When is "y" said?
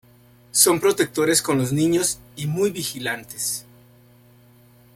2.35-2.47